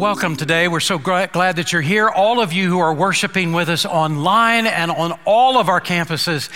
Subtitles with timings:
[0.00, 0.66] Welcome today.
[0.66, 2.08] We're so glad that you're here.
[2.08, 6.48] All of you who are worshiping with us online and on all of our campuses,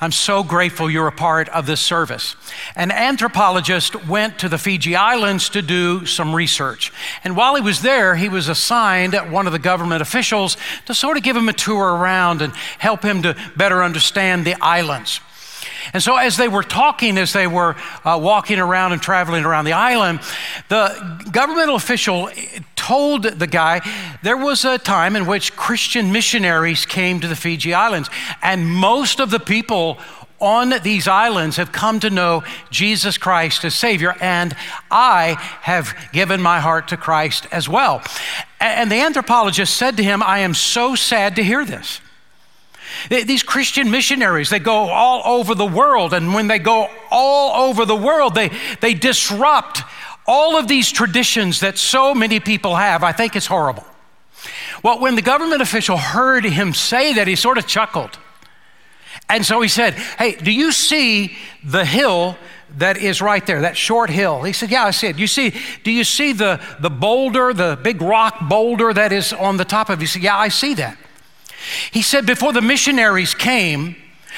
[0.00, 2.36] I'm so grateful you're a part of this service.
[2.74, 6.90] An anthropologist went to the Fiji Islands to do some research.
[7.22, 11.18] And while he was there, he was assigned one of the government officials to sort
[11.18, 15.20] of give him a tour around and help him to better understand the islands.
[15.92, 19.64] And so, as they were talking, as they were uh, walking around and traveling around
[19.64, 20.20] the island,
[20.68, 22.30] the governmental official
[22.74, 23.80] told the guy
[24.22, 28.08] there was a time in which Christian missionaries came to the Fiji Islands,
[28.42, 29.98] and most of the people
[30.40, 34.54] on these islands have come to know Jesus Christ as Savior, and
[34.90, 38.02] I have given my heart to Christ as well.
[38.60, 42.00] And the anthropologist said to him, I am so sad to hear this.
[43.08, 47.84] These Christian missionaries, they go all over the world, and when they go all over
[47.84, 49.82] the world, they, they disrupt
[50.26, 53.04] all of these traditions that so many people have.
[53.04, 53.84] I think it's horrible.
[54.82, 58.18] Well, when the government official heard him say that, he sort of chuckled.
[59.28, 62.36] And so he said, Hey, do you see the hill
[62.76, 64.42] that is right there, that short hill?
[64.42, 65.18] He said, Yeah, I see it.
[65.18, 69.56] You see, do you see the, the boulder, the big rock boulder that is on
[69.56, 70.02] the top of it?
[70.02, 70.96] He said, Yeah, I see that.
[71.90, 73.96] He said, before the missionaries came,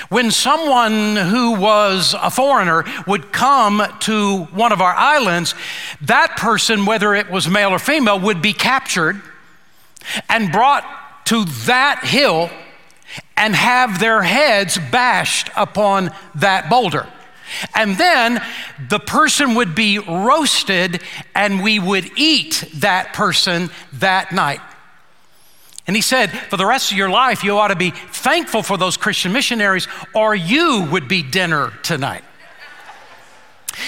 [0.09, 5.55] when someone who was a foreigner would come to one of our islands,
[6.03, 9.21] that person, whether it was male or female, would be captured
[10.29, 10.85] and brought
[11.27, 12.49] to that hill
[13.37, 17.07] and have their heads bashed upon that boulder.
[17.75, 18.43] And then
[18.89, 21.03] the person would be roasted,
[21.35, 24.61] and we would eat that person that night.
[25.89, 28.77] And he said, for the rest of your life, you ought to be thankful for
[28.77, 32.23] those Christian missionaries, or you would be dinner tonight.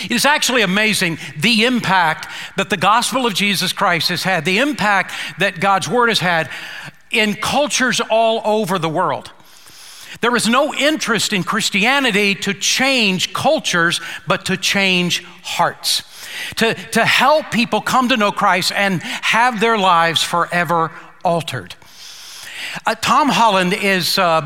[0.05, 4.59] It is actually amazing the impact that the gospel of Jesus Christ has had, the
[4.59, 6.49] impact that God's word has had
[7.11, 9.31] in cultures all over the world.
[10.23, 16.03] There is no interest in Christianity to change cultures, but to change hearts,
[16.57, 20.93] to, to help people come to know Christ and have their lives forever
[21.25, 21.75] altered.
[22.87, 24.41] Uh, Tom Holland is uh,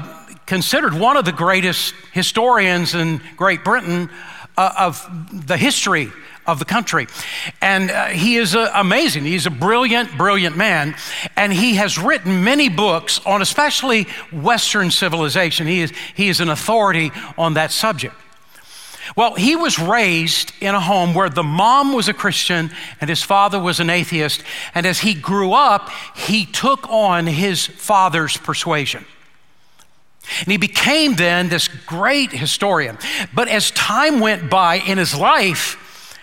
[0.46, 4.10] considered one of the greatest historians in Great Britain
[4.56, 6.10] uh, of the history
[6.46, 7.06] of the country.
[7.60, 9.24] And uh, he is uh, amazing.
[9.24, 10.94] He's a brilliant, brilliant man.
[11.36, 15.66] And he has written many books on especially Western civilization.
[15.66, 18.14] He is, he is an authority on that subject.
[19.16, 22.70] Well, he was raised in a home where the mom was a Christian
[23.00, 24.42] and his father was an atheist.
[24.74, 29.04] And as he grew up, he took on his father's persuasion.
[30.40, 32.98] And he became then this great historian.
[33.34, 36.18] But as time went by in his life,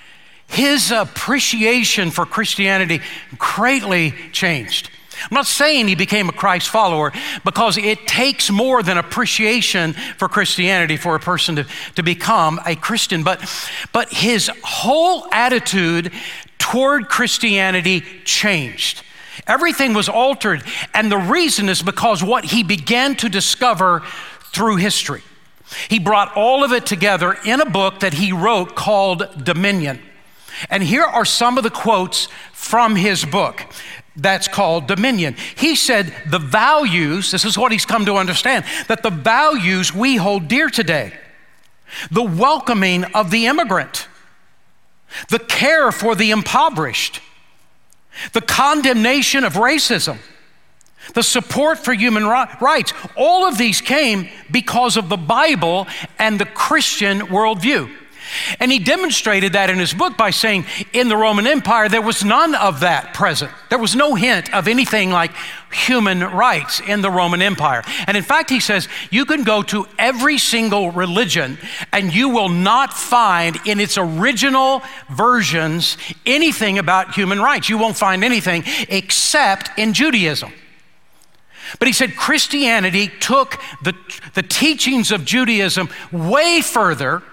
[0.47, 3.01] his appreciation for Christianity
[3.37, 4.89] greatly changed.
[5.29, 7.11] I'm not saying he became a Christ follower
[7.43, 12.75] because it takes more than appreciation for Christianity for a person to, to become a
[12.75, 13.41] Christian, but,
[13.93, 16.11] but his whole attitude
[16.57, 19.03] toward Christianity changed.
[19.47, 20.63] Everything was altered,
[20.93, 24.03] and the reason is because what he began to discover
[24.53, 25.21] through history.
[25.89, 30.01] He brought all of it together in a book that he wrote called Dominion.
[30.69, 33.65] And here are some of the quotes from his book
[34.15, 35.35] that's called dominion.
[35.55, 40.17] He said the values, this is what he's come to understand, that the values we
[40.17, 41.13] hold dear today,
[42.09, 44.07] the welcoming of the immigrant,
[45.29, 47.21] the care for the impoverished,
[48.33, 50.17] the condemnation of racism,
[51.13, 55.87] the support for human rights, all of these came because of the Bible
[56.19, 57.91] and the Christian worldview.
[58.59, 62.23] And he demonstrated that in his book by saying in the Roman Empire, there was
[62.23, 63.51] none of that present.
[63.69, 65.31] There was no hint of anything like
[65.71, 67.83] human rights in the Roman Empire.
[68.07, 71.57] And in fact, he says you can go to every single religion
[71.91, 77.69] and you will not find in its original versions anything about human rights.
[77.69, 80.51] You won't find anything except in Judaism.
[81.79, 83.93] But he said Christianity took the,
[84.33, 87.23] the teachings of Judaism way further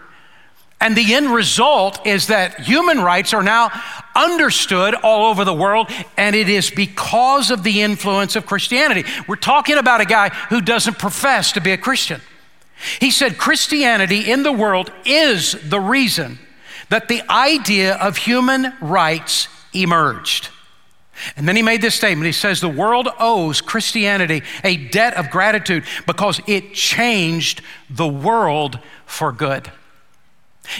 [0.80, 3.70] and the end result is that human rights are now
[4.14, 9.04] understood all over the world, and it is because of the influence of Christianity.
[9.26, 12.20] We're talking about a guy who doesn't profess to be a Christian.
[13.00, 16.38] He said Christianity in the world is the reason
[16.90, 20.48] that the idea of human rights emerged.
[21.36, 22.26] And then he made this statement.
[22.26, 28.78] He says, The world owes Christianity a debt of gratitude because it changed the world
[29.06, 29.72] for good.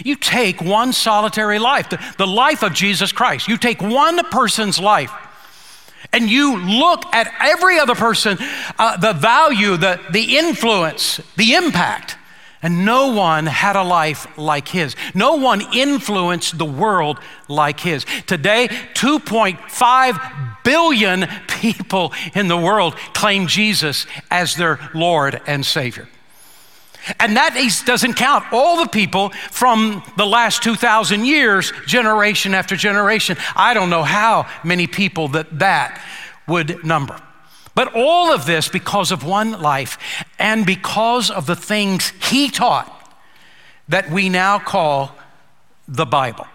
[0.03, 3.47] You take one solitary life, the, the life of Jesus Christ.
[3.47, 5.11] You take one person's life,
[6.13, 8.37] and you look at every other person,
[8.77, 12.17] uh, the value, the, the influence, the impact,
[12.61, 14.95] and no one had a life like his.
[15.13, 18.05] No one influenced the world like his.
[18.27, 26.07] Today, 2.5 billion people in the world claim Jesus as their Lord and Savior.
[27.19, 27.55] And that
[27.85, 33.37] doesn't count all the people from the last 2,000 years, generation after generation.
[33.55, 36.03] I don't know how many people that that
[36.47, 37.19] would number.
[37.73, 39.97] But all of this because of one life
[40.37, 42.95] and because of the things he taught
[43.87, 45.15] that we now call
[45.87, 46.47] the Bible.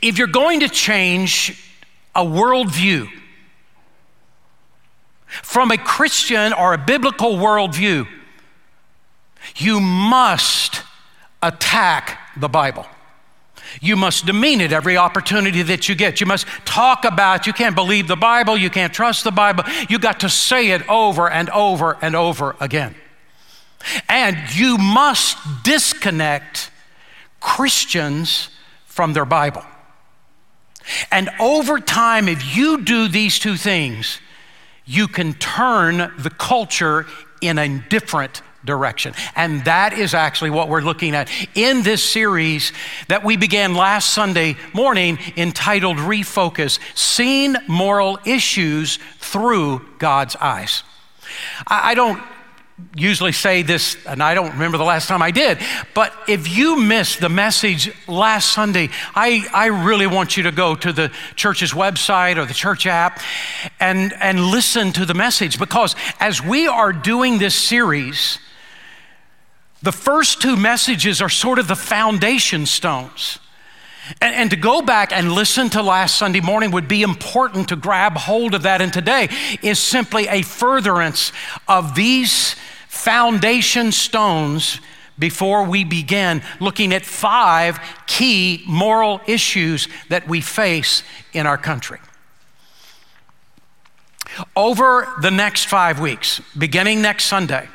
[0.00, 1.68] If you're going to change
[2.14, 3.08] a worldview
[5.26, 8.06] from a Christian or a biblical worldview,
[9.56, 10.82] you must
[11.42, 12.86] attack the Bible.
[13.80, 16.20] You must demean it every opportunity that you get.
[16.20, 19.64] You must talk about you can't believe the Bible, you can't trust the Bible.
[19.88, 22.94] You got to say it over and over and over again.
[24.08, 26.70] And you must disconnect
[27.40, 28.50] Christians
[28.86, 29.64] from their Bible.
[31.10, 34.20] And over time, if you do these two things,
[34.84, 37.06] you can turn the culture
[37.40, 39.14] in a different direction.
[39.34, 42.72] And that is actually what we're looking at in this series
[43.08, 50.84] that we began last Sunday morning entitled Refocus Seeing Moral Issues Through God's Eyes.
[51.66, 52.22] I don't
[52.96, 55.58] usually say this, and I don't remember the last time I did,
[55.94, 60.74] but if you missed the message last Sunday, I, I really want you to go
[60.74, 63.20] to the church's website or the church app
[63.78, 68.38] and, and listen to the message because as we are doing this series,
[69.82, 73.38] the first two messages are sort of the foundation stones.
[74.20, 77.76] And, and, to go back and listen to last Sunday morning would be important to
[77.76, 78.80] grab hold of that.
[78.80, 79.28] And today
[79.62, 81.30] is simply a furtherance
[81.68, 82.56] of these
[82.88, 84.80] foundation stones
[85.18, 92.00] before we begin looking at five key moral issues that we face in our country.
[94.56, 97.68] Over the next five weeks, beginning next Sunday,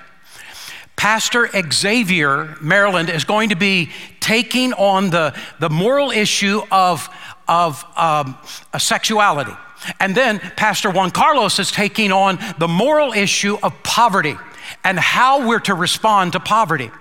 [0.98, 7.08] Pastor Xavier Maryland is going to be taking on the, the moral issue of,
[7.48, 8.38] of um,
[8.78, 9.54] sexuality.
[10.00, 14.36] And then Pastor Juan Carlos is taking on the moral issue of poverty
[14.84, 16.92] and how we're to respond to poverty.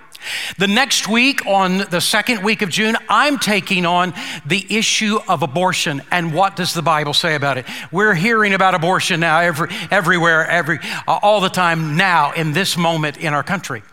[0.57, 4.13] The next week, on the second week of June, I'm taking on
[4.45, 7.65] the issue of abortion and what does the Bible say about it.
[7.91, 12.77] We're hearing about abortion now every, everywhere, every, uh, all the time now in this
[12.77, 13.83] moment in our country.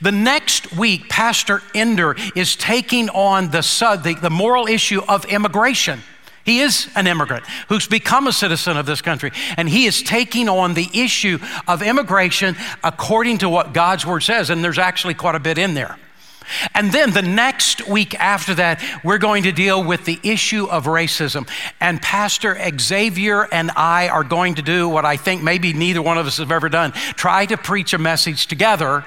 [0.00, 3.60] The next week, Pastor Ender is taking on the,
[4.02, 6.02] the, the moral issue of immigration.
[6.44, 10.48] He is an immigrant who's become a citizen of this country, and he is taking
[10.48, 15.34] on the issue of immigration according to what God's word says, and there's actually quite
[15.34, 15.96] a bit in there.
[16.74, 20.84] And then the next week after that, we're going to deal with the issue of
[20.84, 21.48] racism.
[21.80, 26.18] And Pastor Xavier and I are going to do what I think maybe neither one
[26.18, 29.04] of us have ever done try to preach a message together.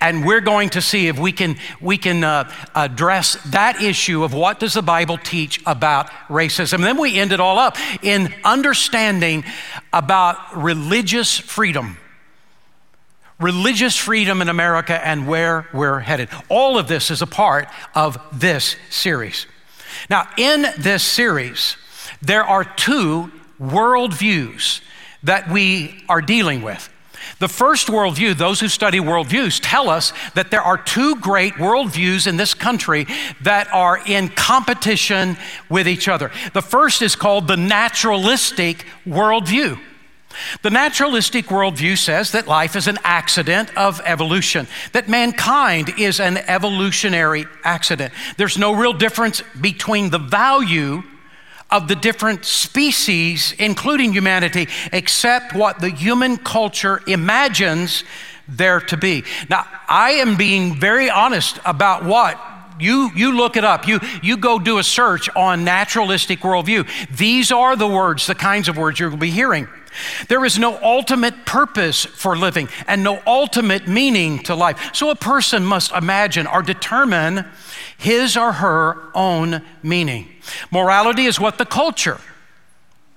[0.00, 4.34] And we're going to see if we can, we can uh, address that issue of
[4.34, 6.74] what does the Bible teach about racism.
[6.74, 9.44] And then we end it all up in understanding
[9.92, 11.96] about religious freedom
[13.40, 16.28] religious freedom in America and where we're headed.
[16.48, 19.46] All of this is a part of this series.
[20.10, 21.76] Now, in this series,
[22.20, 23.30] there are two
[23.60, 24.80] worldviews
[25.22, 26.88] that we are dealing with.
[27.40, 32.26] The first worldview, those who study worldviews tell us that there are two great worldviews
[32.26, 33.06] in this country
[33.42, 35.36] that are in competition
[35.68, 36.30] with each other.
[36.52, 39.78] The first is called the naturalistic worldview.
[40.62, 46.36] The naturalistic worldview says that life is an accident of evolution, that mankind is an
[46.36, 48.12] evolutionary accident.
[48.36, 51.02] There's no real difference between the value
[51.70, 58.04] of the different species, including humanity, except what the human culture imagines
[58.48, 59.24] there to be.
[59.50, 62.40] Now, I am being very honest about what
[62.80, 63.86] you, you look it up.
[63.86, 66.88] You, you go do a search on naturalistic worldview.
[67.14, 69.68] These are the words, the kinds of words you're going to be hearing.
[70.28, 74.94] There is no ultimate purpose for living and no ultimate meaning to life.
[74.94, 77.44] So a person must imagine or determine
[77.96, 80.28] his or her own meaning.
[80.70, 82.20] Morality is what the culture,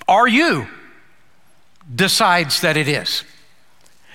[0.08, 0.68] are you,
[1.94, 3.24] decides that it is.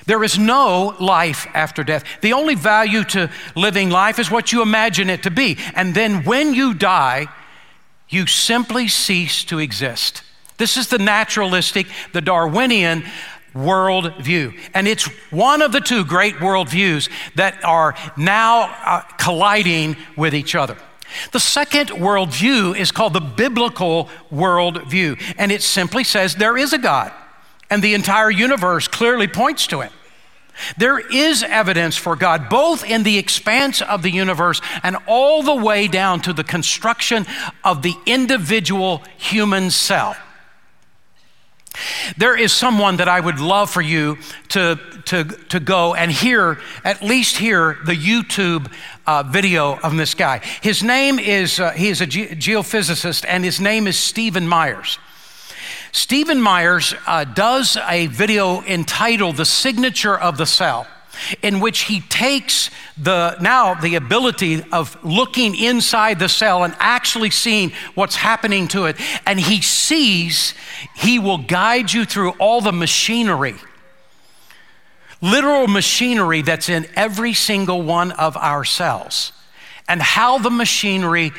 [0.06, 2.04] There is no life after death.
[2.20, 5.58] The only value to living life is what you imagine it to be.
[5.74, 7.26] And then when you die,
[8.08, 10.22] you simply cease to exist.
[10.58, 13.04] This is the naturalistic, the Darwinian
[13.54, 14.58] worldview.
[14.74, 20.54] And it's one of the two great worldviews that are now uh, colliding with each
[20.54, 20.76] other.
[21.32, 26.78] The second worldview is called the biblical worldview, and it simply says there is a
[26.78, 27.12] God,
[27.70, 29.92] and the entire universe clearly points to it.
[30.78, 35.54] There is evidence for God both in the expanse of the universe and all the
[35.54, 37.26] way down to the construction
[37.62, 40.16] of the individual human cell.
[42.16, 44.18] There is someone that I would love for you
[44.48, 48.70] to, to, to go and hear, at least hear the YouTube
[49.06, 50.40] uh, video of this guy.
[50.62, 54.98] His name is, uh, he is a ge- geophysicist, and his name is Stephen Myers.
[55.92, 60.86] Stephen Myers uh, does a video entitled The Signature of the Cell
[61.42, 67.30] in which he takes the now the ability of looking inside the cell and actually
[67.30, 68.96] seeing what's happening to it
[69.26, 70.54] and he sees
[70.96, 73.56] he will guide you through all the machinery
[75.20, 79.32] literal machinery that's in every single one of our cells
[79.88, 81.32] and how the machinery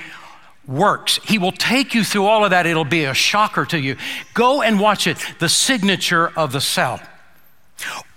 [0.68, 1.20] works.
[1.24, 2.66] He will take you through all of that.
[2.66, 3.96] It'll be a shocker to you.
[4.34, 7.00] Go and watch it the signature of the cell.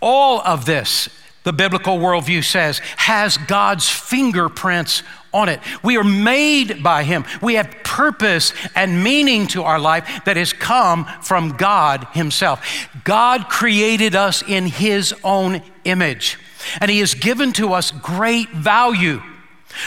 [0.00, 1.08] All of this
[1.42, 5.60] the biblical worldview says, has God's fingerprints on it.
[5.82, 7.24] We are made by Him.
[7.40, 12.88] We have purpose and meaning to our life that has come from God Himself.
[13.04, 16.38] God created us in His own image,
[16.80, 19.22] and He has given to us great value.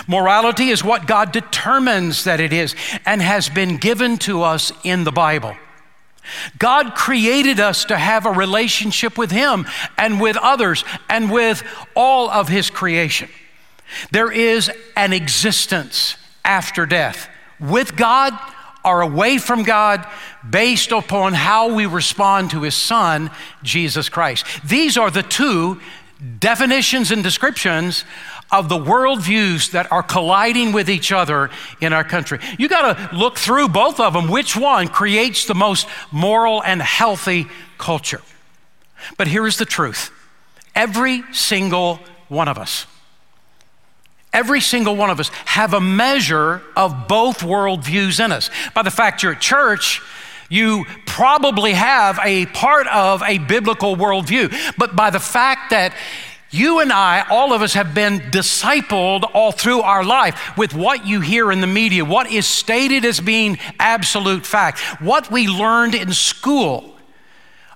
[0.08, 2.74] Morality is what God determines that it is
[3.06, 5.56] and has been given to us in the Bible.
[6.60, 11.64] God created us to have a relationship with Him and with others and with
[11.96, 13.30] all of His creation.
[14.12, 18.38] There is an existence after death with God
[18.84, 20.06] or away from God
[20.48, 24.46] based upon how we respond to His Son, Jesus Christ.
[24.66, 25.80] These are the two
[26.40, 28.06] definitions and descriptions
[28.54, 31.50] of the worldviews that are colliding with each other
[31.82, 32.40] in our country.
[32.60, 34.30] You got to look through both of them.
[34.30, 38.22] Which one creates the most moral and healthy culture?
[39.18, 40.12] But here is the truth
[40.76, 42.86] every single one of us,
[44.32, 48.50] every single one of us have a measure of both worldviews in us.
[48.74, 50.02] By the fact you're at church,
[50.50, 54.54] you probably have a part of a biblical worldview.
[54.78, 55.96] But by the fact that
[56.54, 61.06] you and I, all of us, have been discipled all through our life with what
[61.06, 65.96] you hear in the media, what is stated as being absolute fact, what we learned
[65.96, 66.96] in school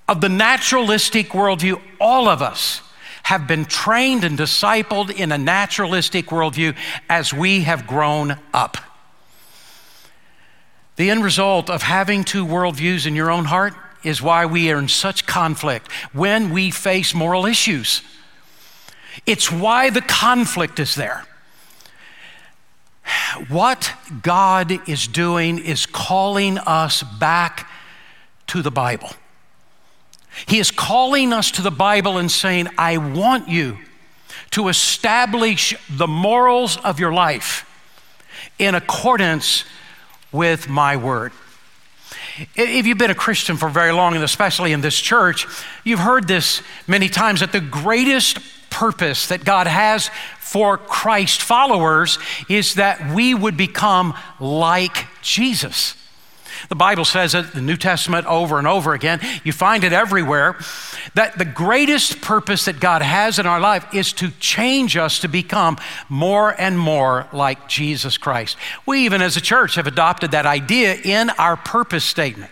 [0.08, 1.82] of the naturalistic worldview.
[2.00, 2.82] All of us
[3.24, 6.76] have been trained and discipled in a naturalistic worldview
[7.10, 8.78] as we have grown up.
[10.98, 14.80] The end result of having two worldviews in your own heart is why we are
[14.80, 18.02] in such conflict when we face moral issues.
[19.26, 21.26] It's why the conflict is there.
[23.50, 27.70] What God is doing is calling us back
[28.48, 29.12] to the Bible.
[30.46, 33.78] He is calling us to the Bible and saying, I want you
[34.52, 37.64] to establish the morals of your life
[38.60, 39.66] in accordance
[40.32, 41.32] with my word.
[42.56, 45.48] If you've been a Christian for very long, and especially in this church,
[45.84, 48.40] you've heard this many times that the greatest
[48.78, 55.96] purpose that God has for Christ followers is that we would become like Jesus.
[56.70, 60.58] The Bible says it, the New Testament over and over again, you find it everywhere,
[61.16, 65.28] that the greatest purpose that God has in our life is to change us to
[65.28, 68.58] become more and more like Jesus Christ.
[68.86, 72.52] We, even as a church, have adopted that idea in our purpose statement.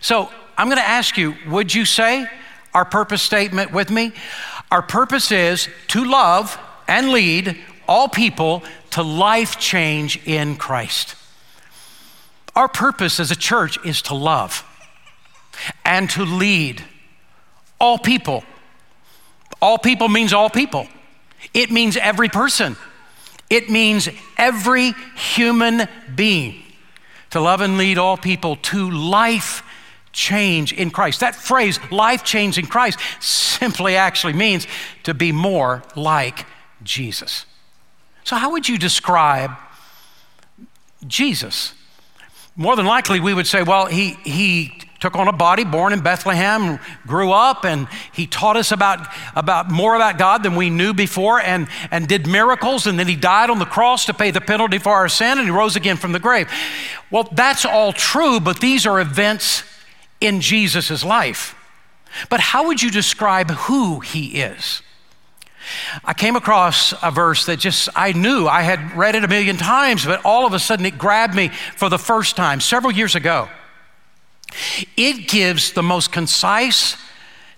[0.00, 2.26] So I'm going to ask you, would you say
[2.74, 4.12] our purpose statement with me?
[4.70, 7.56] Our purpose is to love and lead
[7.88, 11.16] all people to life change in Christ.
[12.54, 14.64] Our purpose as a church is to love
[15.84, 16.82] and to lead
[17.80, 18.44] all people.
[19.62, 20.86] All people means all people,
[21.52, 22.76] it means every person,
[23.50, 24.08] it means
[24.38, 26.62] every human being.
[27.30, 29.62] To love and lead all people to life
[30.12, 31.20] change in Christ.
[31.20, 34.66] That phrase, life change in Christ, simply actually means
[35.04, 36.46] to be more like
[36.82, 37.46] Jesus.
[38.24, 39.52] So, how would you describe
[41.06, 41.74] Jesus?
[42.56, 46.00] More than likely, we would say, well, he, he took on a body, born in
[46.00, 50.92] Bethlehem, grew up, and he taught us about, about more about God than we knew
[50.92, 54.42] before and, and did miracles, and then he died on the cross to pay the
[54.42, 56.50] penalty for our sin, and he rose again from the grave.
[57.10, 59.64] Well, that's all true, but these are events
[60.20, 61.54] in Jesus' life.
[62.28, 64.82] But how would you describe who he is?
[66.04, 69.56] I came across a verse that just, I knew I had read it a million
[69.56, 73.14] times, but all of a sudden it grabbed me for the first time several years
[73.14, 73.48] ago.
[74.96, 76.96] It gives the most concise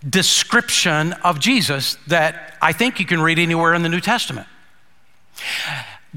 [0.06, 4.48] description of Jesus that I think you can read anywhere in the New Testament.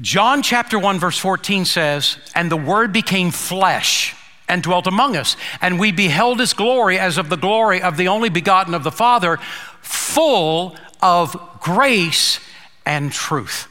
[0.00, 4.14] John chapter 1, verse 14 says, And the Word became flesh
[4.48, 8.08] and dwelt among us, and we beheld his glory as of the glory of the
[8.08, 9.38] only begotten of the Father,
[9.82, 12.40] full of grace
[12.84, 13.68] and truth.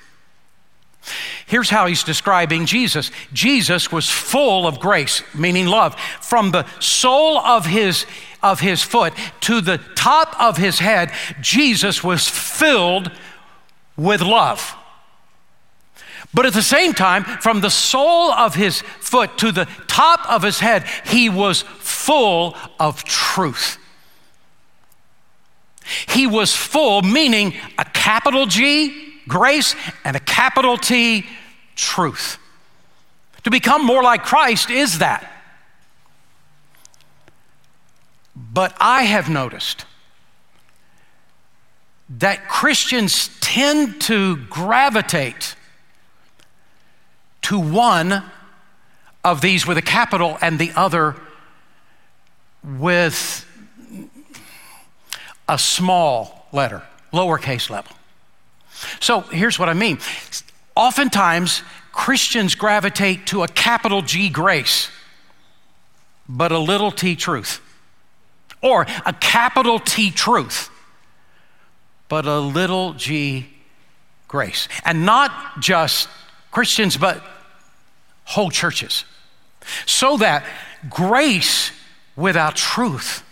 [1.46, 5.96] Here's how he's describing Jesus Jesus was full of grace, meaning love.
[6.22, 8.06] From the sole of his,
[8.42, 13.12] of his foot to the top of his head, Jesus was filled
[13.96, 14.76] with love.
[16.36, 20.44] But at the same time, from the sole of his foot to the top of
[20.44, 23.78] his head, he was full of truth.
[26.10, 31.26] He was full, meaning a capital G, grace, and a capital T,
[31.78, 32.38] truth.
[33.44, 35.32] To become more like Christ is that.
[38.36, 39.86] But I have noticed
[42.10, 45.56] that Christians tend to gravitate
[47.46, 48.24] to one
[49.24, 51.16] of these with a capital and the other
[52.64, 53.46] with
[55.48, 56.82] a small letter,
[57.14, 57.96] lowercase level.
[59.00, 60.00] So here's what I mean.
[60.76, 64.90] Oftentimes, Christians gravitate to a capital G grace,
[66.28, 67.62] but a little t truth.
[68.64, 70.72] Or a capital T truth,
[72.10, 73.48] but a little g
[74.28, 74.68] grace.
[74.84, 76.10] And not just
[76.50, 77.24] Christians, but
[78.26, 79.06] whole churches.
[79.86, 80.46] So that
[80.90, 81.72] grace
[82.16, 83.24] without truth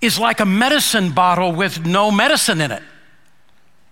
[0.00, 2.82] is like a medicine bottle with no medicine in it.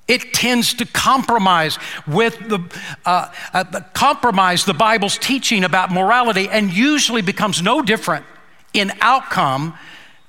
[0.06, 2.60] It tends to compromise with the
[3.04, 8.24] uh, uh, compromise the Bible's teaching about morality, and usually becomes no different
[8.72, 9.74] in outcome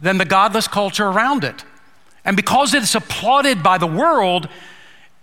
[0.02, 1.64] than the godless culture around it.
[2.26, 4.50] And because it's applauded by the world,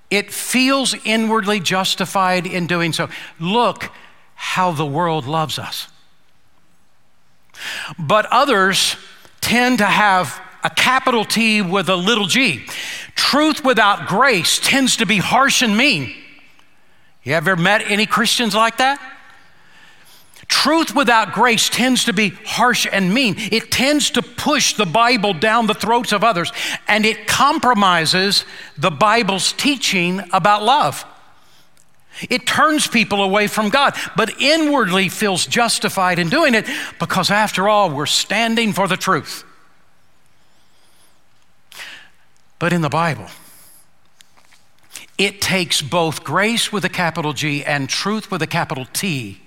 [0.09, 3.11] it feels inwardly justified in doing so.
[3.39, 3.91] Look
[4.37, 5.89] how the world loves us.
[7.99, 8.97] But others
[9.41, 12.67] tend to have a capital T with a little g.
[13.15, 16.15] Truth without grace tends to be harsh and mean.
[17.23, 19.01] You ever met any Christians like that?
[20.49, 23.35] Truth without grace tends to be harsh and mean.
[23.37, 26.53] It tends to push the Bible down the throats of others,
[26.87, 28.45] and it compromises
[28.79, 31.05] the Bible's teaching about love.
[32.31, 36.67] It turns people away from God, but inwardly feels justified in doing it
[36.99, 39.45] because, after all, we're standing for the truth.
[42.59, 43.27] But in the Bible,
[45.19, 49.41] it takes both grace with a capital G and truth with a capital T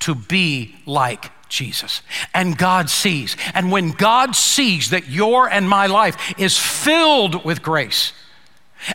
[0.00, 2.02] to be like Jesus.
[2.34, 3.36] And God sees.
[3.54, 8.12] And when God sees that your and my life is filled with grace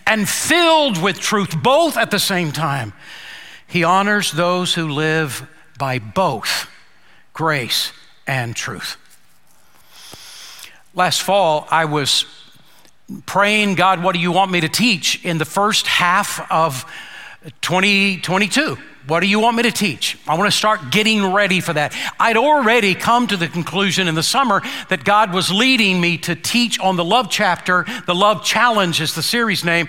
[0.05, 2.93] and filled with truth, both at the same time,
[3.67, 5.47] He honors those who live
[5.77, 6.69] by both
[7.33, 7.91] grace
[8.25, 8.97] and truth.
[10.93, 12.25] Last fall, I was
[13.25, 16.85] praying, God, what do you want me to teach in the first half of
[17.61, 18.77] 2022?
[19.07, 20.17] What do you want me to teach?
[20.27, 21.95] I want to start getting ready for that.
[22.19, 26.35] I'd already come to the conclusion in the summer that God was leading me to
[26.35, 27.85] teach on the love chapter.
[28.05, 29.87] The love challenge is the series name,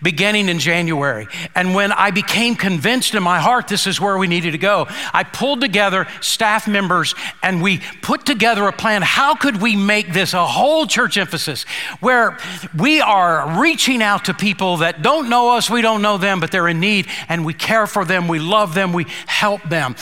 [0.00, 1.26] beginning in January.
[1.56, 4.86] And when I became convinced in my heart this is where we needed to go,
[5.12, 9.02] I pulled together staff members and we put together a plan.
[9.02, 11.64] How could we make this a whole church emphasis
[11.98, 12.38] where
[12.78, 16.52] we are reaching out to people that don't know us, we don't know them, but
[16.52, 19.96] they're in need, and we care for them, we love them, we help them.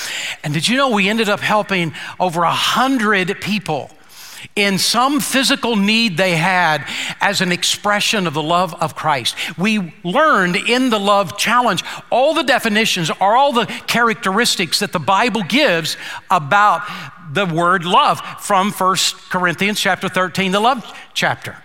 [0.45, 3.91] And did you know we ended up helping over a hundred people?
[4.57, 6.87] in some physical need they had
[7.21, 9.37] as an expression of the love of Christ.
[9.59, 14.99] We learned in the love challenge all the definitions are all the characteristics that the
[14.99, 15.97] Bible gives
[16.31, 16.83] about
[17.33, 18.97] the word love from 1
[19.29, 20.85] Corinthians chapter 13, the love
[21.15, 21.57] chapter.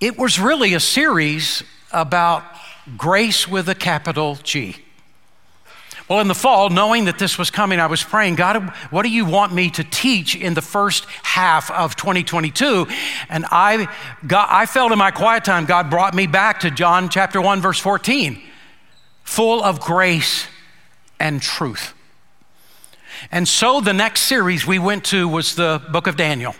[0.00, 2.44] It was really a series about
[2.96, 4.76] grace with a capital G.
[6.08, 9.08] Well, in the fall, knowing that this was coming, I was praying, God, what do
[9.08, 12.86] you want me to teach in the first half of 2022?
[13.28, 13.88] And I,
[14.26, 17.60] got, I felt in my quiet time, God brought me back to John chapter 1,
[17.60, 18.42] verse 14,
[19.22, 20.46] full of grace
[21.20, 21.94] and truth.
[23.30, 26.54] And so the next series we went to was the book of Daniel.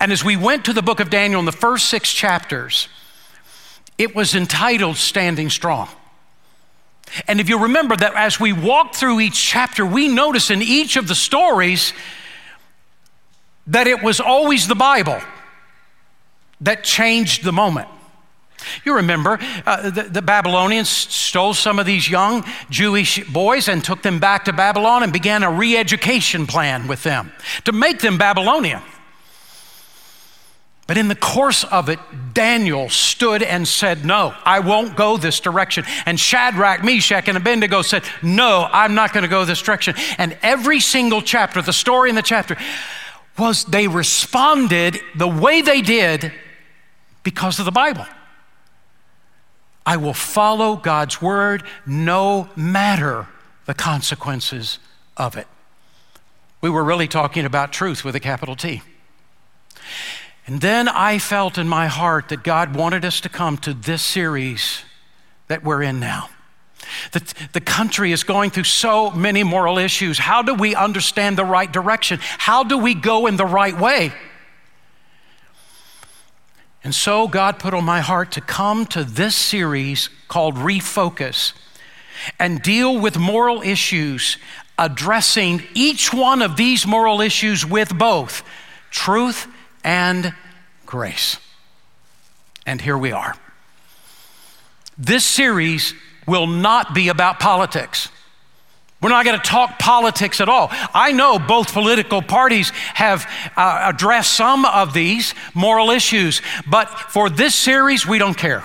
[0.00, 2.88] And as we went to the book of Daniel in the first six chapters,
[3.98, 5.88] it was entitled Standing Strong.
[7.28, 10.96] And if you remember that as we walk through each chapter, we notice in each
[10.96, 11.92] of the stories
[13.68, 15.20] that it was always the Bible
[16.60, 17.88] that changed the moment.
[18.84, 24.02] You remember uh, the, the, Babylonians stole some of these young Jewish boys and took
[24.02, 27.32] them back to Babylon and began a re education plan with them
[27.64, 28.80] to make them Babylonian.
[30.86, 31.98] But in the course of it,
[32.32, 35.84] Daniel stood and said, No, I won't go this direction.
[36.04, 39.96] And Shadrach, Meshach, and Abednego said, No, I'm not going to go this direction.
[40.16, 42.56] And every single chapter, the story in the chapter,
[43.36, 46.32] was they responded the way they did
[47.24, 48.06] because of the Bible.
[49.84, 53.26] I will follow God's word no matter
[53.66, 54.78] the consequences
[55.16, 55.48] of it.
[56.60, 58.82] We were really talking about truth with a capital T.
[60.46, 64.00] And then I felt in my heart that God wanted us to come to this
[64.02, 64.82] series
[65.48, 66.28] that we're in now.
[67.12, 70.18] The, the country is going through so many moral issues.
[70.18, 72.20] How do we understand the right direction?
[72.20, 74.12] How do we go in the right way?
[76.84, 81.52] And so God put on my heart to come to this series called Refocus
[82.38, 84.36] and deal with moral issues,
[84.78, 88.44] addressing each one of these moral issues with both
[88.90, 89.48] truth
[89.86, 90.34] and
[90.84, 91.38] grace.
[92.66, 93.34] And here we are.
[94.98, 95.94] This series
[96.26, 98.08] will not be about politics.
[99.00, 100.68] We're not going to talk politics at all.
[100.72, 107.30] I know both political parties have uh, addressed some of these moral issues, but for
[107.30, 108.64] this series, we don't care.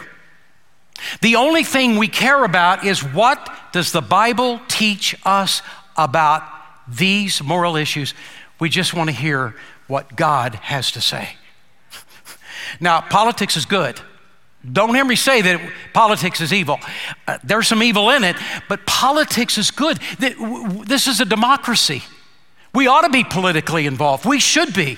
[1.21, 5.61] The only thing we care about is what does the Bible teach us
[5.97, 6.43] about
[6.87, 8.15] these moral issues?
[8.59, 9.55] We just want to hear
[9.91, 11.35] what God has to say.
[12.79, 13.99] Now, politics is good.
[14.71, 15.59] Don't hear me say that
[15.93, 16.79] politics is evil.
[17.27, 18.37] Uh, there's some evil in it,
[18.69, 19.99] but politics is good.
[20.17, 22.03] This is a democracy.
[22.73, 24.25] We ought to be politically involved.
[24.25, 24.97] We should be.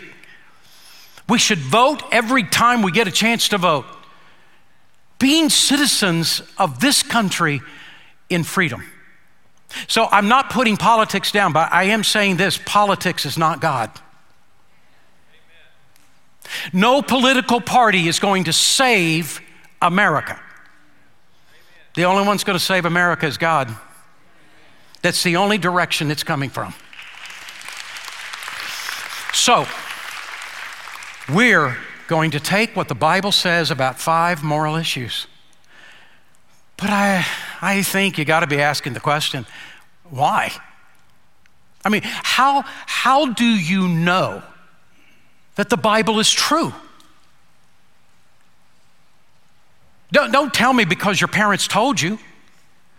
[1.27, 3.85] We should vote every time we get a chance to vote.
[5.17, 7.61] Being citizens of this country
[8.29, 8.83] in freedom.
[9.87, 13.89] So I'm not putting politics down, but I am saying this politics is not God.
[16.71, 19.41] No political party is going to save
[19.81, 20.39] America.
[21.95, 23.75] The only one's going to save America is God.
[25.01, 26.73] That's the only direction it's coming from.
[29.33, 29.65] So,
[31.29, 35.27] we're going to take what the Bible says about five moral issues.
[36.77, 37.25] But I,
[37.61, 39.45] I think you got to be asking the question
[40.09, 40.51] why?
[41.85, 44.43] I mean, how, how do you know
[45.55, 46.73] that the Bible is true?
[50.11, 52.19] Don't, don't tell me because your parents told you.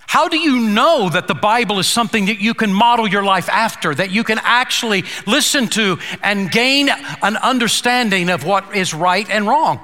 [0.07, 3.49] How do you know that the Bible is something that you can model your life
[3.49, 6.88] after, that you can actually listen to and gain
[7.23, 9.81] an understanding of what is right and wrong?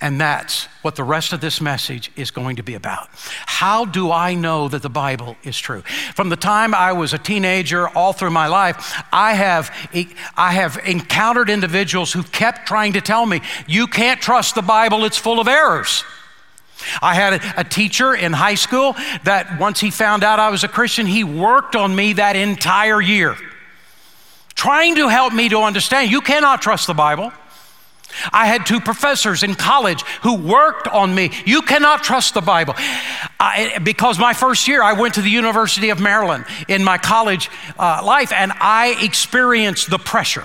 [0.00, 3.08] And that's what the rest of this message is going to be about.
[3.46, 5.82] How do I know that the Bible is true?
[6.14, 9.74] From the time I was a teenager all through my life, I have,
[10.36, 15.04] I have encountered individuals who kept trying to tell me, you can't trust the Bible,
[15.04, 16.04] it's full of errors.
[17.02, 20.68] I had a, teacher in high school that once he found out I was a
[20.68, 23.36] Christian, he worked on me that entire year,
[24.54, 27.32] trying to help me to understand you cannot trust the Bible.
[28.32, 31.30] I had two professors in college who worked on me.
[31.44, 32.74] You cannot trust the Bible.
[33.38, 37.50] I, because my first year, I went to the University of Maryland in my college
[37.78, 40.44] uh, life and I experienced the pressure.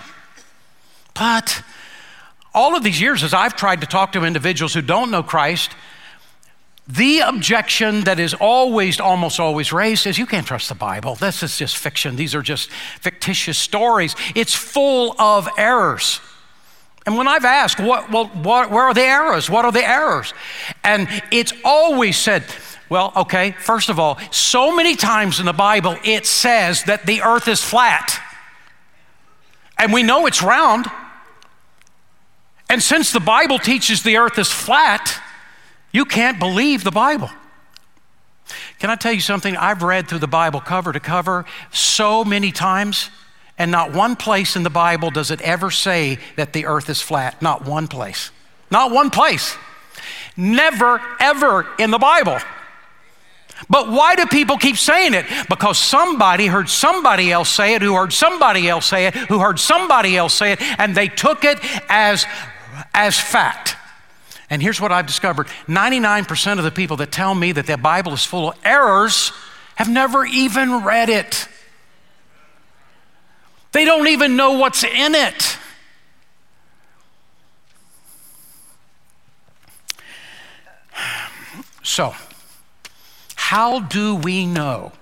[1.13, 1.63] But
[2.54, 5.71] all of these years, as I've tried to talk to individuals who don't know Christ,
[6.88, 11.15] the objection that is always, almost always raised is you can't trust the Bible.
[11.15, 12.17] This is just fiction.
[12.17, 14.15] These are just fictitious stories.
[14.36, 16.19] It's full of errors.
[17.05, 19.49] And when I've asked, what, well, what, where are the errors?
[19.49, 20.33] What are the errors?
[20.83, 22.45] And it's always said,
[22.89, 27.21] well, okay, first of all, so many times in the Bible it says that the
[27.21, 28.19] earth is flat.
[29.77, 30.85] And we know it's round.
[32.69, 35.19] And since the Bible teaches the earth is flat,
[35.91, 37.29] you can't believe the Bible.
[38.79, 39.55] Can I tell you something?
[39.57, 43.09] I've read through the Bible cover to cover so many times,
[43.57, 47.01] and not one place in the Bible does it ever say that the earth is
[47.01, 47.41] flat.
[47.41, 48.31] Not one place.
[48.71, 49.55] Not one place.
[50.35, 52.39] Never, ever in the Bible.
[53.69, 55.25] But why do people keep saying it?
[55.49, 59.59] Because somebody heard somebody else say it, who heard somebody else say it, who heard
[59.59, 62.25] somebody else say it, and they took it as,
[62.93, 63.77] as fact.
[64.49, 68.13] And here's what I've discovered 99% of the people that tell me that the Bible
[68.13, 69.31] is full of errors
[69.75, 71.47] have never even read it.
[73.73, 75.57] They don't even know what's in it.
[81.81, 82.15] So,
[83.36, 84.93] how do we know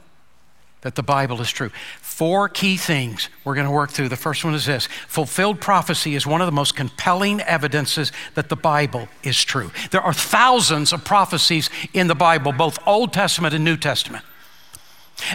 [0.82, 1.70] that the Bible is true?
[2.02, 4.10] Four key things we're going to work through.
[4.10, 8.50] The first one is this fulfilled prophecy is one of the most compelling evidences that
[8.50, 9.72] the Bible is true.
[9.92, 14.26] There are thousands of prophecies in the Bible, both Old Testament and New Testament.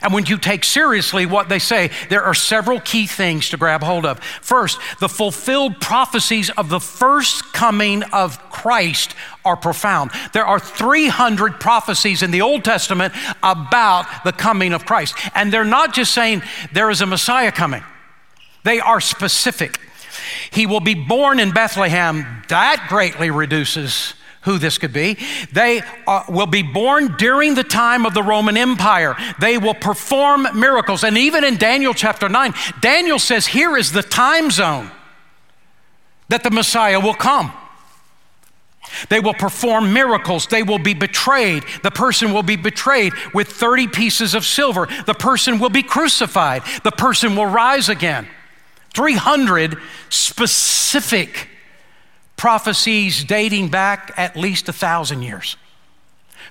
[0.03, 3.83] And when you take seriously what they say, there are several key things to grab
[3.83, 4.20] hold of.
[4.20, 10.11] First, the fulfilled prophecies of the first coming of Christ are profound.
[10.33, 15.14] There are 300 prophecies in the Old Testament about the coming of Christ.
[15.35, 17.85] And they're not just saying there is a Messiah coming,
[18.64, 19.81] they are specific.
[20.51, 22.42] He will be born in Bethlehem.
[22.49, 24.14] That greatly reduces
[24.46, 25.18] who this could be.
[25.52, 29.16] They uh, will be born during the time of the Roman Empire.
[29.40, 31.04] They will perform miracles.
[31.04, 34.90] And even in Daniel chapter 9, Daniel says, Here is the time zone
[36.28, 37.52] that the Messiah will come.
[39.09, 40.46] They will perform miracles.
[40.46, 41.64] They will be betrayed.
[41.82, 44.87] The person will be betrayed with 30 pieces of silver.
[45.06, 46.62] The person will be crucified.
[46.85, 48.28] The person will rise again.
[48.94, 49.76] 300
[50.09, 51.48] specific
[52.37, 55.57] prophecies dating back at least a thousand years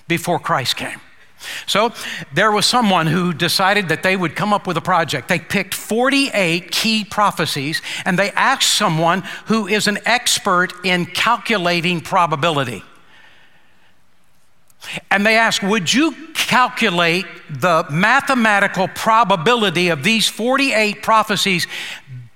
[0.07, 0.99] before Christ came.
[1.67, 1.93] So
[2.33, 5.27] there was someone who decided that they would come up with a project.
[5.27, 12.01] They picked 48 key prophecies and they asked someone who is an expert in calculating
[12.01, 12.83] probability.
[15.09, 21.67] And they asked, Would you calculate the mathematical probability of these 48 prophecies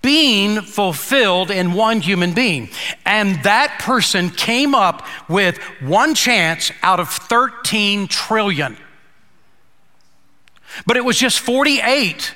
[0.01, 2.69] being fulfilled in one human being.
[3.05, 8.77] And that person came up with one chance out of 13 trillion.
[10.85, 12.33] But it was just 48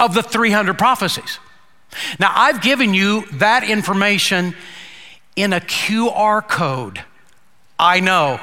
[0.00, 1.38] of the 300 prophecies.
[2.18, 4.54] Now, I've given you that information
[5.36, 7.04] in a QR code.
[7.78, 8.40] I know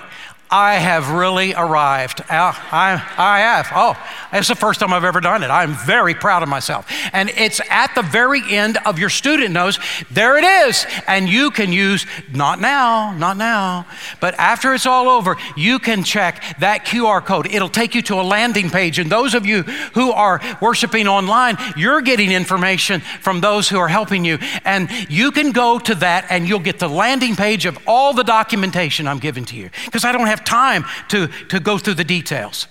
[0.52, 2.22] I have really arrived.
[2.30, 3.70] I, I, have.
[3.74, 3.98] Oh,
[4.34, 5.48] it's the first time I've ever done it.
[5.48, 6.92] I'm very proud of myself.
[7.14, 9.80] And it's at the very end of your student notes.
[10.12, 10.86] There it is.
[11.08, 13.88] And you can use, not now, not now,
[14.20, 17.48] but after it's all over, you can check that QR code.
[17.48, 19.00] It'll take you to a landing page.
[19.00, 23.88] And those of you who are worshiping online, you're getting information from those who are
[23.88, 24.38] helping you.
[24.66, 28.24] And you can go to that and you'll get the landing page of all the
[28.24, 29.70] documentation I'm giving to you.
[29.86, 32.68] Because I don't have have time to, to go through the details.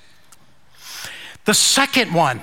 [1.45, 2.41] The second one,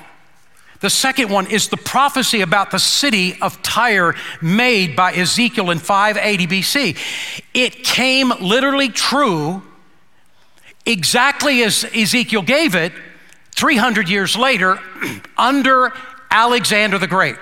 [0.79, 5.79] the second one is the prophecy about the city of Tyre made by Ezekiel in
[5.79, 6.97] 580 BC.
[7.53, 9.63] It came literally true
[10.85, 12.93] exactly as Ezekiel gave it
[13.55, 14.79] 300 years later
[15.37, 15.93] under
[16.29, 17.35] Alexander the Great.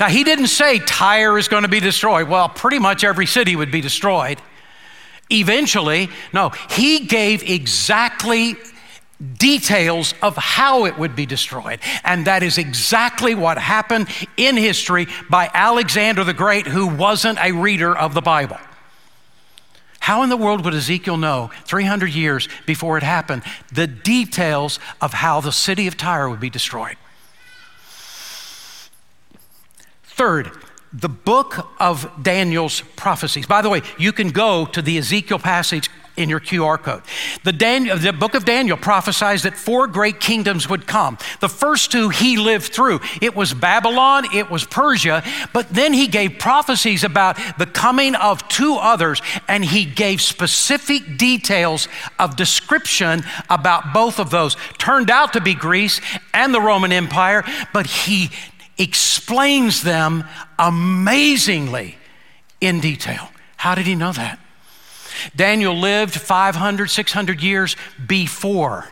[0.00, 2.28] Now, he didn't say Tyre is going to be destroyed.
[2.28, 4.40] Well, pretty much every city would be destroyed.
[5.30, 8.56] Eventually, no, he gave exactly
[9.36, 11.80] details of how it would be destroyed.
[12.04, 17.52] And that is exactly what happened in history by Alexander the Great, who wasn't a
[17.52, 18.58] reader of the Bible.
[20.00, 25.12] How in the world would Ezekiel know 300 years before it happened the details of
[25.12, 26.96] how the city of Tyre would be destroyed?
[30.04, 30.50] Third,
[30.92, 33.46] the book of Daniel's prophecies.
[33.46, 37.02] By the way, you can go to the Ezekiel passage in your QR code.
[37.44, 41.16] The, Daniel, the book of Daniel prophesies that four great kingdoms would come.
[41.40, 43.00] The first two he lived through.
[43.22, 45.22] It was Babylon, it was Persia,
[45.52, 51.16] but then he gave prophecies about the coming of two others, and he gave specific
[51.16, 51.86] details
[52.18, 54.56] of description about both of those.
[54.76, 56.00] Turned out to be Greece
[56.34, 58.30] and the Roman Empire, but he
[58.78, 60.24] explains them
[60.58, 61.98] amazingly
[62.60, 63.30] in detail.
[63.56, 64.38] How did he know that?
[65.34, 68.88] Daniel lived 500, 600 years before.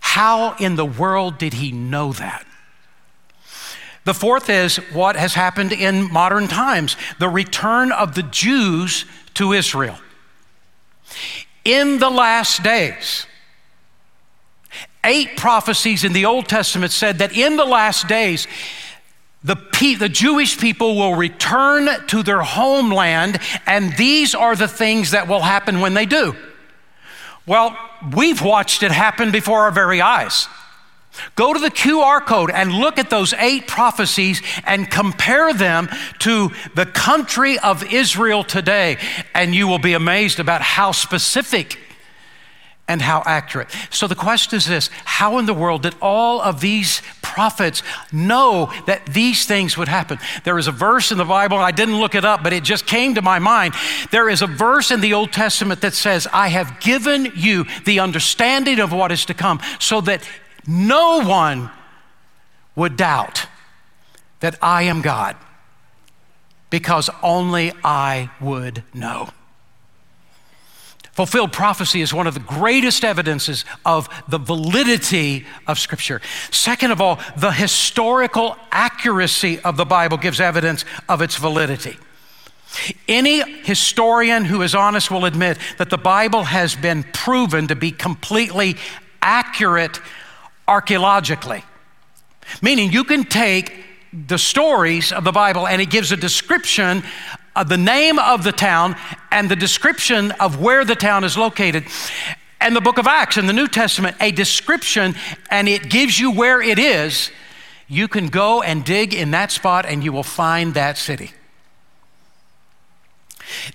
[0.00, 2.46] How in the world did he know that?
[4.04, 9.52] The fourth is what has happened in modern times the return of the Jews to
[9.52, 9.98] Israel.
[11.64, 13.26] In the last days,
[15.04, 18.46] eight prophecies in the Old Testament said that in the last days,
[19.44, 25.10] the, pe- the Jewish people will return to their homeland, and these are the things
[25.10, 26.34] that will happen when they do.
[27.46, 27.76] Well,
[28.14, 30.48] we've watched it happen before our very eyes.
[31.36, 35.88] Go to the QR code and look at those eight prophecies and compare them
[36.20, 38.98] to the country of Israel today,
[39.34, 41.78] and you will be amazed about how specific
[42.86, 43.68] and how accurate.
[43.90, 48.72] So the question is this How in the world did all of these prophets know
[48.86, 50.18] that these things would happen?
[50.44, 52.86] There is a verse in the Bible, I didn't look it up, but it just
[52.86, 53.74] came to my mind.
[54.10, 58.00] There is a verse in the Old Testament that says, I have given you the
[58.00, 60.28] understanding of what is to come, so that
[60.66, 61.70] no one
[62.76, 63.46] would doubt
[64.40, 65.36] that I am God,
[66.68, 69.30] because only I would know.
[71.14, 76.20] Fulfilled prophecy is one of the greatest evidences of the validity of Scripture.
[76.50, 81.96] Second of all, the historical accuracy of the Bible gives evidence of its validity.
[83.06, 87.92] Any historian who is honest will admit that the Bible has been proven to be
[87.92, 88.74] completely
[89.22, 90.00] accurate
[90.66, 91.62] archaeologically.
[92.60, 97.04] Meaning, you can take the stories of the Bible and it gives a description
[97.56, 98.96] of the name of the town
[99.30, 101.84] and the description of where the town is located.
[102.60, 105.14] And the book of Acts in the New Testament, a description,
[105.50, 107.30] and it gives you where it is.
[107.88, 111.32] You can go and dig in that spot and you will find that city.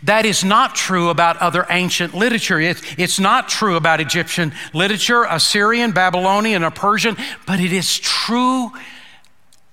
[0.04, 2.60] That is not true about other ancient literature.
[2.60, 7.16] It's not true about Egyptian literature, Assyrian, Babylonian, or Persian,
[7.46, 8.72] but it is true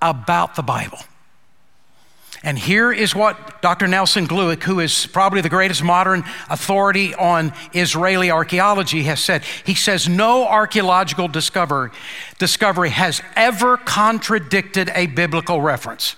[0.03, 0.99] about the Bible.
[2.47, 3.89] And here is what Dr.
[3.89, 9.43] Nelson Glueck, who is probably the greatest modern authority on Israeli archaeology, has said.
[9.43, 11.91] He says, No archaeological discovery,
[12.39, 16.15] discovery has ever contradicted a biblical reference.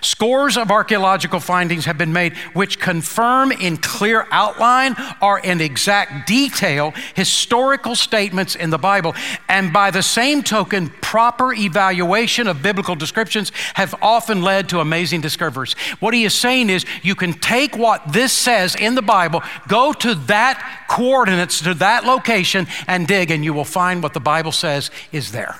[0.00, 6.26] Scores of archaeological findings have been made which confirm in clear outline or in exact
[6.26, 9.14] detail historical statements in the Bible.
[9.48, 15.20] And by the same token, proper evaluation of biblical descriptions have often led to amazing
[15.20, 15.74] discoveries.
[16.00, 19.92] What he is saying is you can take what this says in the Bible, go
[19.92, 24.52] to that coordinates, to that location, and dig, and you will find what the Bible
[24.52, 25.56] says is there.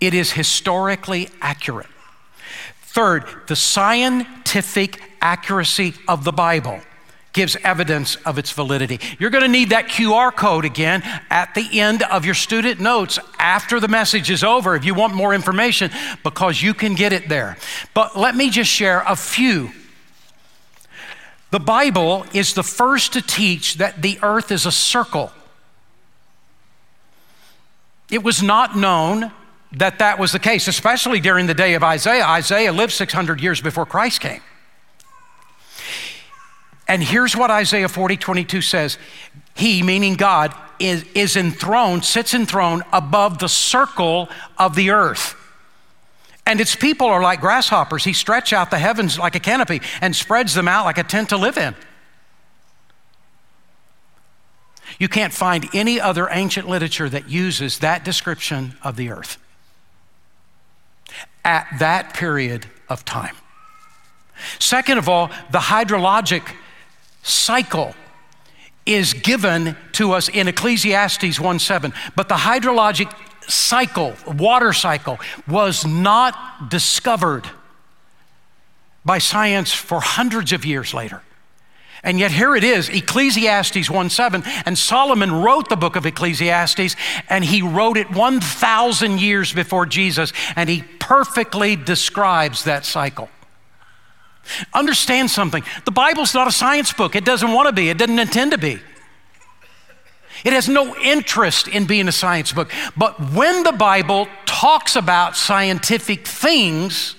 [0.00, 1.86] It is historically accurate.
[2.96, 6.80] Third, the scientific accuracy of the Bible
[7.34, 8.98] gives evidence of its validity.
[9.18, 13.18] You're going to need that QR code again at the end of your student notes
[13.38, 15.90] after the message is over if you want more information
[16.24, 17.58] because you can get it there.
[17.92, 19.72] But let me just share a few.
[21.50, 25.32] The Bible is the first to teach that the earth is a circle.
[28.10, 29.32] It was not known
[29.72, 32.24] that that was the case, especially during the day of Isaiah.
[32.24, 34.40] Isaiah lived 600 years before Christ came.
[36.88, 38.98] And here's what Isaiah 40, 22 says
[39.54, 45.34] He, meaning God, is, is enthroned, sits enthroned above the circle of the earth.
[46.46, 48.04] And its people are like grasshoppers.
[48.04, 51.30] He stretches out the heavens like a canopy and spreads them out like a tent
[51.30, 51.74] to live in.
[55.00, 59.38] You can't find any other ancient literature that uses that description of the earth
[61.46, 63.36] at that period of time.
[64.58, 66.42] Second of all, the hydrologic
[67.22, 67.94] cycle
[68.84, 71.94] is given to us in Ecclesiastes 1:7.
[72.16, 73.10] But the hydrologic
[73.48, 77.48] cycle, water cycle, was not discovered
[79.04, 81.22] by science for hundreds of years later.
[82.06, 86.94] And yet here it is, Ecclesiastes 1:7, and Solomon wrote the book of Ecclesiastes,
[87.28, 93.28] and he wrote it 1,000 years before Jesus, and he perfectly describes that cycle.
[94.72, 95.64] Understand something.
[95.84, 97.16] The Bible's not a science book.
[97.16, 97.90] It doesn't want to be.
[97.90, 98.78] It didn't intend to be.
[100.44, 102.70] It has no interest in being a science book.
[102.96, 107.16] But when the Bible talks about scientific things,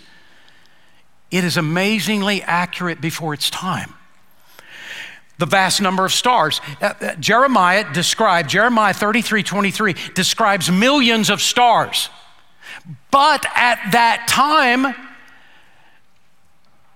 [1.30, 3.97] it is amazingly accurate before its time
[5.38, 6.62] the vast number of stars.
[6.82, 12.10] Uh, uh, Jeremiah described, Jeremiah 33 23 describes millions of stars.
[13.12, 14.96] But at that time,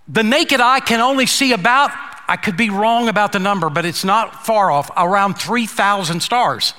[0.08, 1.92] the naked eye can only see about,
[2.28, 6.74] I could be wrong about the number, but it's not far off, around 3,000 stars.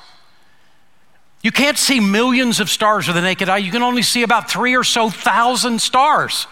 [1.42, 3.58] You can't see millions of stars with the naked eye.
[3.58, 6.46] You can only see about three or so thousand stars.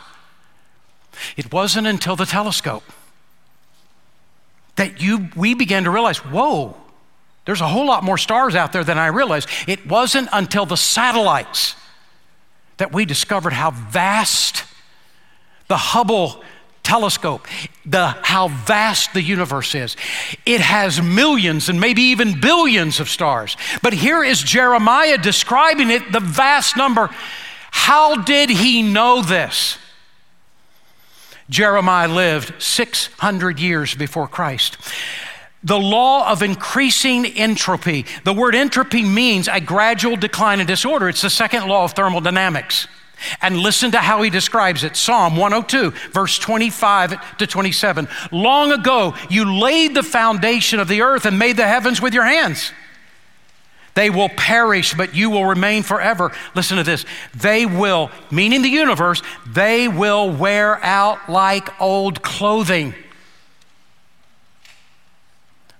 [1.36, 2.84] It wasn't until the telescope
[4.76, 6.76] that you, we began to realize whoa,
[7.44, 9.48] there's a whole lot more stars out there than I realized.
[9.66, 11.74] It wasn't until the satellites
[12.76, 14.64] that we discovered how vast
[15.68, 16.42] the Hubble
[16.82, 17.46] telescope,
[17.84, 19.96] the, how vast the universe is.
[20.46, 23.56] It has millions and maybe even billions of stars.
[23.82, 27.10] But here is Jeremiah describing it, the vast number.
[27.70, 29.78] How did he know this?
[31.51, 34.78] Jeremiah lived 600 years before Christ.
[35.62, 38.07] The law of increasing entropy.
[38.24, 41.09] The word entropy means a gradual decline in disorder.
[41.09, 42.86] It's the second law of thermodynamics.
[43.42, 48.09] And listen to how he describes it Psalm 102, verse 25 to 27.
[48.32, 52.24] Long ago, you laid the foundation of the earth and made the heavens with your
[52.24, 52.72] hands.
[53.95, 56.32] They will perish, but you will remain forever.
[56.55, 57.05] Listen to this.
[57.34, 62.95] They will, meaning the universe, they will wear out like old clothing.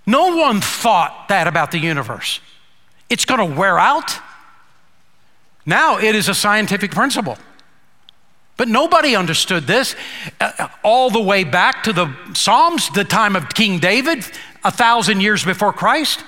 [0.07, 2.41] No one thought that about the universe.
[3.09, 4.19] It's going to wear out.
[5.65, 7.39] Now it is a scientific principle.
[8.57, 9.95] But nobody understood this
[10.41, 14.25] uh, all the way back to the Psalms, the time of King David,
[14.65, 16.23] a thousand years before Christ.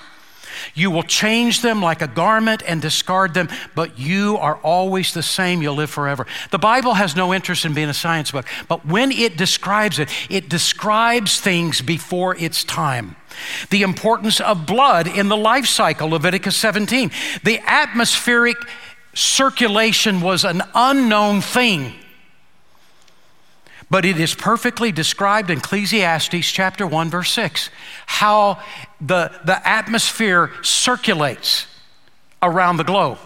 [0.75, 5.23] You will change them like a garment and discard them, but you are always the
[5.23, 5.61] same.
[5.61, 6.27] You'll live forever.
[6.51, 10.09] The Bible has no interest in being a science book, but when it describes it,
[10.31, 13.17] it describes things before its time.
[13.71, 17.11] The importance of blood in the life cycle, Leviticus 17.
[17.45, 18.57] The atmospheric
[19.15, 21.95] circulation was an unknown thing.
[23.93, 27.69] But it is perfectly described in Ecclesiastes chapter 1, verse 6,
[28.07, 28.59] how
[29.03, 31.67] the, the atmosphere circulates
[32.43, 33.19] around the globe.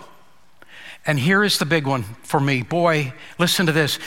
[1.07, 2.63] And here is the big one for me.
[2.63, 4.01] Boy, listen to this.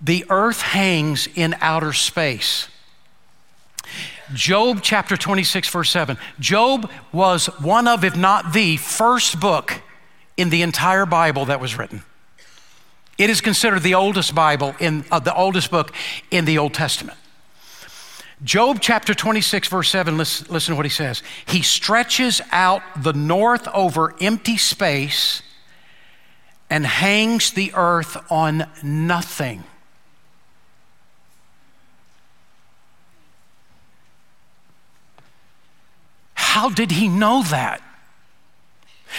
[0.00, 2.66] The earth hangs in outer space.
[4.32, 6.18] Job chapter 26, verse 7.
[6.40, 9.82] Job was one of, if not the first book
[10.36, 12.02] in the entire Bible that was written.
[13.16, 15.92] It is considered the oldest Bible in uh, the oldest book
[16.30, 17.18] in the Old Testament.
[18.42, 21.22] Job chapter 26, verse 7, listen, listen to what he says.
[21.46, 25.42] He stretches out the north over empty space
[26.68, 29.64] and hangs the earth on nothing.
[36.34, 37.80] How did he know that?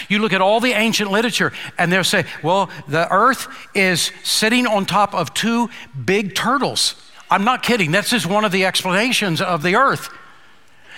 [0.10, 4.68] You look at all the ancient literature, and they'll say, well, the earth is sitting
[4.68, 5.70] on top of two
[6.06, 6.96] big turtles.
[7.30, 7.92] I'm not kidding.
[7.92, 10.10] That's just one of the explanations of the earth.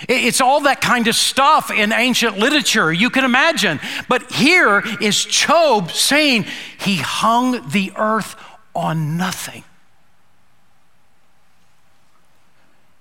[0.08, 3.80] It's all that kind of stuff in ancient literature, you can imagine.
[4.08, 6.46] But here is Job saying
[6.80, 8.36] he hung the earth
[8.76, 9.64] on nothing.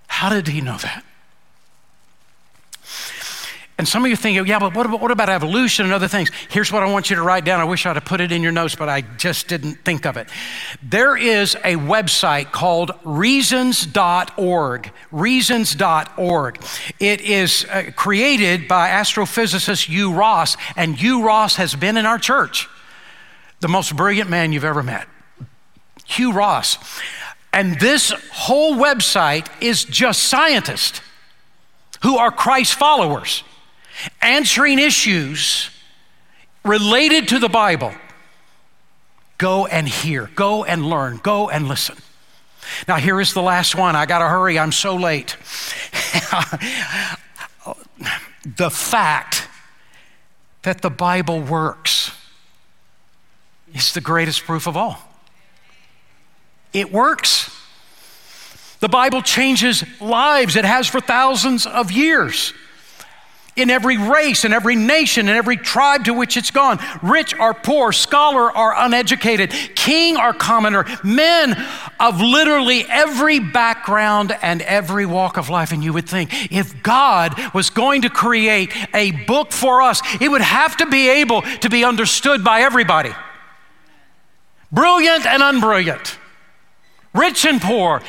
[0.06, 1.04] How did he know that?
[3.78, 6.30] And some of you think, yeah, but what about, what about, evolution and other things?
[6.48, 7.60] Here's what I want you to write down.
[7.60, 10.16] I wish I'd have put it in your notes, but I just didn't think of
[10.16, 10.30] it.
[10.82, 14.90] There is a website called reasons.org.
[15.12, 16.64] Reasons.org.
[17.00, 22.18] It is uh, created by astrophysicist Hugh Ross, and Hugh Ross has been in our
[22.18, 22.68] church.
[23.60, 25.06] The most brilliant man you've ever met.
[26.06, 26.78] Hugh Ross.
[27.52, 31.02] And this whole website is just scientists
[32.02, 33.42] who are Christ followers
[34.20, 35.70] answering issues
[36.64, 37.94] related to the Bible,
[39.38, 41.96] go and hear, go and learn, go and listen.
[42.88, 43.94] Now, here is the last one.
[43.94, 45.36] I got to hurry, I'm so late.
[48.44, 49.48] the fact
[50.62, 52.10] that the Bible works
[53.72, 54.98] is the greatest proof of all.
[56.72, 57.50] It works.
[58.80, 62.52] The Bible changes lives, it has for thousands of years
[63.56, 66.78] in every race, in every nation, in every tribe to which it's gone.
[67.02, 71.56] Rich or poor, scholar or uneducated, king or commoner, men
[71.98, 75.72] of literally every background and every walk of life.
[75.72, 80.30] And you would think if God was going to create a book for us, it
[80.30, 83.14] would have to be able to be understood by everybody.
[84.70, 86.18] Brilliant and unbrilliant,
[87.14, 88.02] rich and poor,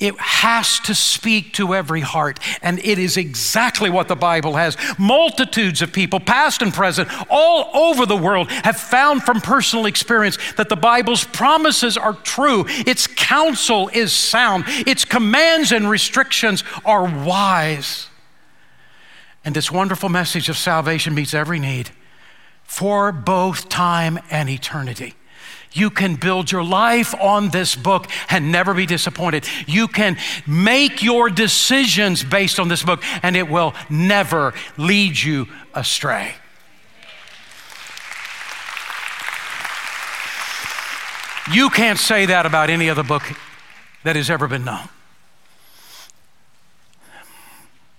[0.00, 2.40] it has to speak to every heart.
[2.62, 4.76] And it is exactly what the Bible has.
[4.98, 10.38] Multitudes of people, past and present, all over the world, have found from personal experience
[10.56, 17.04] that the Bible's promises are true, its counsel is sound, its commands and restrictions are
[17.04, 18.08] wise.
[19.44, 21.90] And this wonderful message of salvation meets every need
[22.64, 25.14] for both time and eternity.
[25.72, 29.46] You can build your life on this book and never be disappointed.
[29.66, 30.16] You can
[30.46, 36.34] make your decisions based on this book, and it will never lead you astray.
[41.52, 43.22] You can't say that about any other book
[44.04, 44.88] that has ever been known.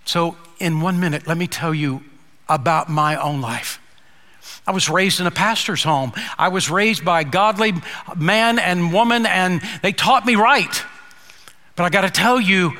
[0.05, 2.03] So, in one minute, let me tell you
[2.47, 3.80] about my own life.
[4.67, 6.13] I was raised in a pastor's home.
[6.37, 7.73] I was raised by a godly
[8.15, 10.83] man and woman, and they taught me right.
[11.75, 12.77] But I got to tell you,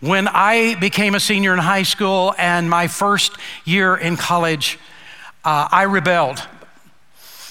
[0.00, 3.32] when I became a senior in high school and my first
[3.64, 4.78] year in college,
[5.44, 6.46] uh, I rebelled.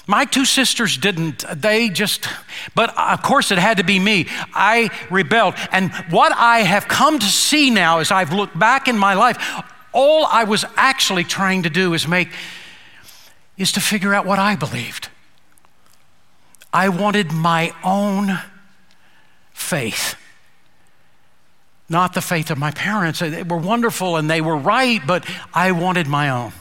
[0.06, 1.46] My two sisters didn't.
[1.56, 2.28] They just,
[2.76, 4.28] but of course it had to be me.
[4.54, 5.56] I rebelled.
[5.72, 9.38] And what I have come to see now as I've looked back in my life,
[9.94, 12.30] all I was actually trying to do is make,
[13.62, 15.10] is to figure out what I believed.
[16.74, 18.40] I wanted my own
[19.54, 20.16] faith
[21.92, 23.20] not the faith of my parents.
[23.20, 26.54] They were wonderful and they were right, but I wanted my own.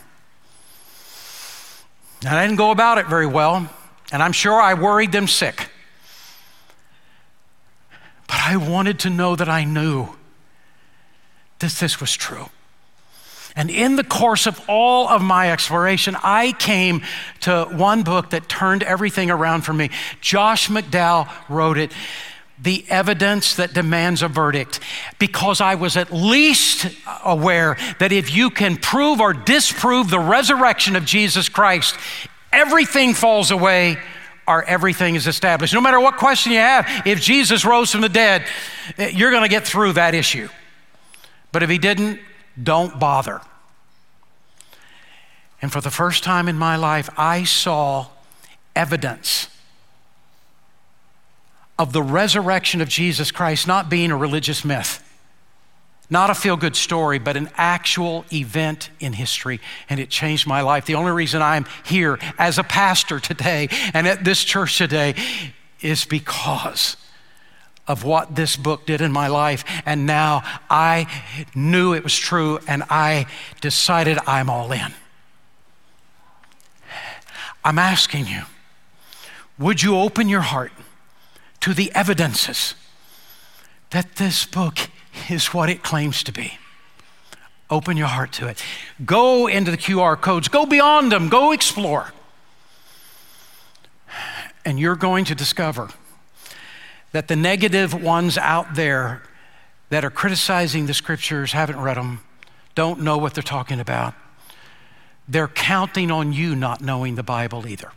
[2.22, 3.70] And I didn't go about it very well,
[4.12, 5.70] and I'm sure I worried them sick.
[8.26, 10.09] But I wanted to know that I knew
[11.61, 12.51] that this was true.
[13.57, 17.03] And in the course of all of my exploration, I came
[17.40, 19.90] to one book that turned everything around for me.
[20.20, 21.92] Josh McDowell wrote it
[22.62, 24.80] the evidence that demands a verdict
[25.18, 26.86] because I was at least
[27.24, 31.96] aware that if you can prove or disprove the resurrection of Jesus Christ,
[32.53, 33.98] everything falls away
[34.46, 35.72] or everything is established.
[35.72, 38.44] No matter what question you have, if Jesus rose from the dead,
[38.98, 40.48] eh, you're going to get through that issue.
[41.53, 42.20] But if he didn't,
[42.62, 43.40] don't bother.
[45.62, 48.06] And for the first time in my life, I saw
[48.74, 49.48] evidence
[51.78, 55.02] of the resurrection of Jesus Christ not being a religious myth,
[56.08, 59.61] not a feel good story, but an actual event in history.
[59.88, 60.86] And it changed my life.
[60.86, 65.14] The only reason I'm here as a pastor today and at this church today
[65.80, 66.96] is because
[67.91, 69.64] of what this book did in my life.
[69.84, 71.07] And now I
[71.55, 73.26] knew it was true and I
[73.61, 74.95] decided I'm all in.
[77.64, 78.43] I'm asking you,
[79.59, 80.72] would you open your heart?
[81.61, 82.74] to the evidences
[83.91, 84.78] that this book
[85.28, 86.59] is what it claims to be.
[87.68, 88.62] Open your heart to it.
[89.05, 92.12] Go into the QR codes, go beyond them, go explore.
[94.64, 95.91] And you're going to discover
[97.12, 99.22] that the negative ones out there
[99.88, 102.20] that are criticizing the scriptures, haven't read them,
[102.74, 104.14] don't know what they're talking about.
[105.28, 107.92] They're counting on you not knowing the Bible either.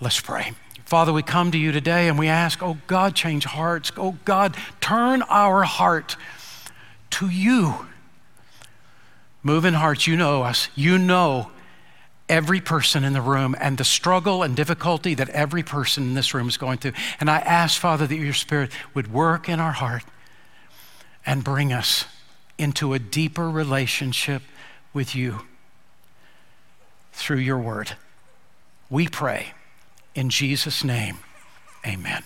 [0.00, 0.52] Let's pray.
[0.86, 3.92] Father, we come to you today and we ask, oh God, change hearts.
[3.96, 6.16] Oh God, turn our heart
[7.10, 7.86] to you.
[9.42, 10.68] Move in hearts, you know us.
[10.74, 11.50] You know
[12.30, 16.32] every person in the room and the struggle and difficulty that every person in this
[16.32, 16.92] room is going through.
[17.18, 20.04] And I ask, Father, that your Spirit would work in our heart
[21.26, 22.06] and bring us
[22.56, 24.42] into a deeper relationship
[24.94, 25.40] with you
[27.12, 27.92] through your word.
[28.88, 29.52] We pray.
[30.14, 31.18] In Jesus' name,
[31.86, 32.22] amen.